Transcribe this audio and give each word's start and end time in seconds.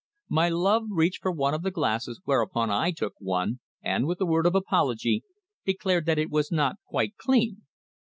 My 0.29 0.49
love 0.49 0.85
reached 0.89 1.21
forward 1.21 1.35
for 1.35 1.39
one 1.39 1.53
of 1.53 1.61
the 1.61 1.69
glasses, 1.69 2.19
whereupon 2.25 2.71
I 2.71 2.89
took 2.89 3.13
one 3.19 3.59
and, 3.83 4.07
with 4.07 4.19
a 4.19 4.25
word 4.25 4.47
of 4.47 4.55
apology, 4.55 5.23
declared 5.63 6.07
that 6.07 6.17
it 6.17 6.31
was 6.31 6.51
not 6.51 6.77
quite 6.87 7.17
clean. 7.17 7.67